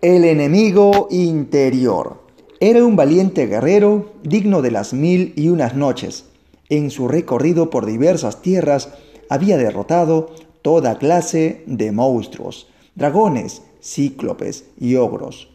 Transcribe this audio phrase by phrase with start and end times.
[0.00, 2.22] El enemigo interior.
[2.60, 6.26] Era un valiente guerrero digno de las mil y unas noches.
[6.68, 8.90] En su recorrido por diversas tierras
[9.28, 10.30] había derrotado
[10.62, 15.50] toda clase de monstruos, dragones, cíclopes y ogros.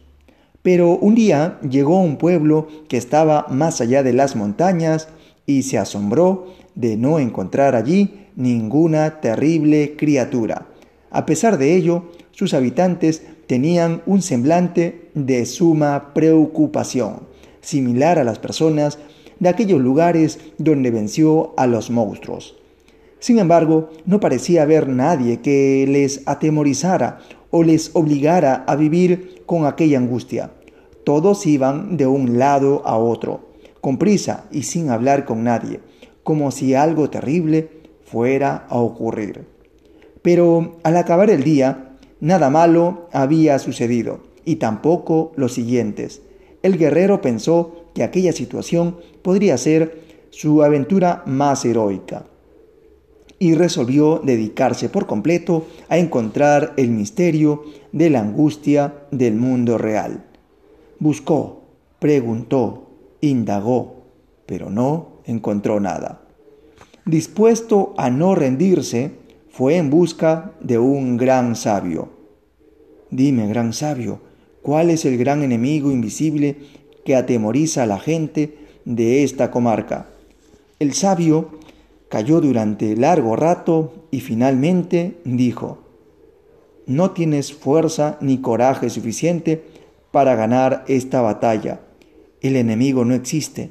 [0.60, 5.08] Pero un día llegó a un pueblo que estaba más allá de las montañas
[5.46, 10.66] y se asombró de no encontrar allí ninguna terrible criatura.
[11.10, 17.20] A pesar de ello, sus habitantes tenían un semblante de suma preocupación,
[17.60, 18.98] similar a las personas
[19.40, 22.56] de aquellos lugares donde venció a los monstruos.
[23.18, 27.20] Sin embargo, no parecía haber nadie que les atemorizara
[27.50, 30.50] o les obligara a vivir con aquella angustia.
[31.04, 33.48] Todos iban de un lado a otro,
[33.80, 35.80] con prisa y sin hablar con nadie,
[36.22, 37.68] como si algo terrible
[38.04, 39.46] fuera a ocurrir.
[40.22, 46.22] Pero al acabar el día, Nada malo había sucedido, y tampoco los siguientes.
[46.62, 52.26] El guerrero pensó que aquella situación podría ser su aventura más heroica,
[53.38, 60.24] y resolvió dedicarse por completo a encontrar el misterio de la angustia del mundo real.
[60.98, 61.64] Buscó,
[61.98, 62.90] preguntó,
[63.20, 64.04] indagó,
[64.46, 66.22] pero no encontró nada.
[67.04, 69.12] Dispuesto a no rendirse,
[69.56, 72.08] fue en busca de un gran sabio.
[73.12, 74.18] Dime, gran sabio,
[74.62, 76.56] ¿cuál es el gran enemigo invisible
[77.04, 80.08] que atemoriza a la gente de esta comarca?
[80.80, 81.60] El sabio
[82.08, 85.78] cayó durante largo rato y finalmente dijo,
[86.86, 89.62] no tienes fuerza ni coraje suficiente
[90.10, 91.80] para ganar esta batalla.
[92.40, 93.70] El enemigo no existe,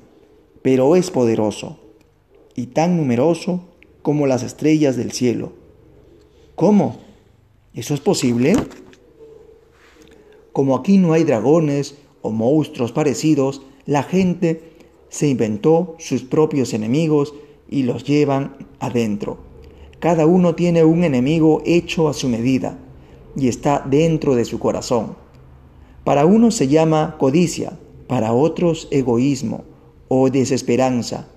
[0.61, 1.77] pero es poderoso
[2.55, 3.65] y tan numeroso
[4.01, 5.62] como las estrellas del cielo.
[6.63, 6.95] ¿Cómo?
[7.73, 8.55] ¿Eso es posible?
[10.53, 14.61] Como aquí no hay dragones o monstruos parecidos, la gente
[15.09, 17.33] se inventó sus propios enemigos
[17.69, 19.39] y los llevan adentro.
[19.99, 22.79] Cada uno tiene un enemigo hecho a su medida
[23.35, 25.17] y está dentro de su corazón.
[26.05, 29.65] Para unos se llama codicia, para otros egoísmo
[30.07, 31.27] o desesperanza.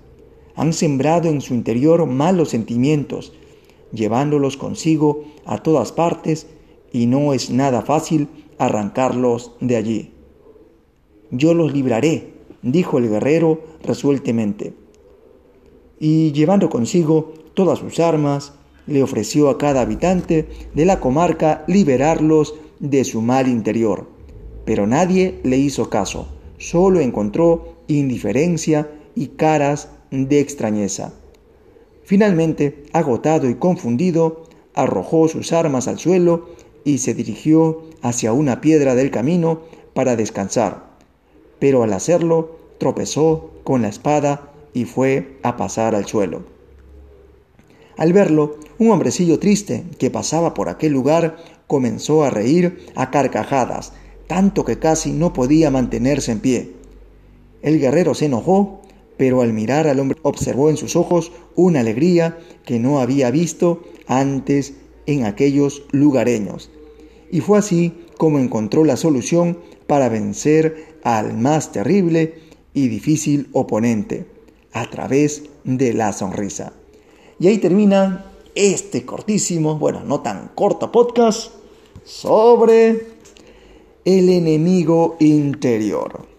[0.55, 3.33] Han sembrado en su interior malos sentimientos
[3.91, 6.47] llevándolos consigo a todas partes
[6.91, 8.27] y no es nada fácil
[8.57, 10.11] arrancarlos de allí.
[11.31, 14.73] Yo los libraré, dijo el guerrero resueltamente.
[15.99, 18.53] Y llevando consigo todas sus armas,
[18.85, 24.07] le ofreció a cada habitante de la comarca liberarlos de su mal interior.
[24.65, 26.27] Pero nadie le hizo caso,
[26.57, 31.13] solo encontró indiferencia y caras de extrañeza.
[32.07, 36.47] Finalmente, agotado y confundido, arrojó sus armas al suelo
[36.85, 39.59] y se dirigió hacia una piedra del camino
[39.93, 40.85] para descansar.
[41.59, 46.45] Pero al hacerlo, tropezó con la espada y fue a pasar al suelo.
[47.97, 51.35] Al verlo, un hombrecillo triste que pasaba por aquel lugar
[51.67, 53.91] comenzó a reír a carcajadas,
[54.27, 56.71] tanto que casi no podía mantenerse en pie.
[57.61, 58.79] El guerrero se enojó
[59.17, 63.81] pero al mirar al hombre observó en sus ojos una alegría que no había visto
[64.07, 64.73] antes
[65.05, 66.69] en aquellos lugareños.
[67.31, 69.57] Y fue así como encontró la solución
[69.87, 72.35] para vencer al más terrible
[72.73, 74.27] y difícil oponente,
[74.73, 76.73] a través de la sonrisa.
[77.39, 81.51] Y ahí termina este cortísimo, bueno, no tan corto podcast
[82.03, 83.07] sobre
[84.05, 86.36] el enemigo interior.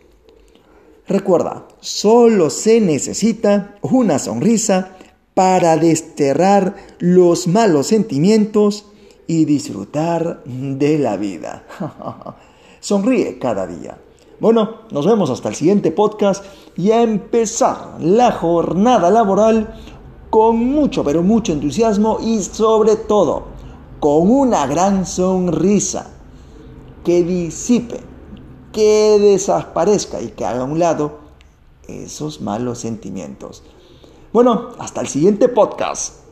[1.09, 4.91] Recuerda, solo se necesita una sonrisa
[5.33, 8.85] para desterrar los malos sentimientos
[9.27, 11.65] y disfrutar de la vida.
[12.81, 13.97] Sonríe cada día.
[14.39, 16.45] Bueno, nos vemos hasta el siguiente podcast
[16.77, 19.81] y a empezar la jornada laboral
[20.29, 23.45] con mucho, pero mucho entusiasmo y sobre todo
[23.99, 26.11] con una gran sonrisa
[27.03, 28.08] que disipe
[28.79, 31.19] que desaparezca y que haga a un lado
[31.89, 33.65] esos malos sentimientos.
[34.33, 36.28] Bueno, hasta el siguiente podcast.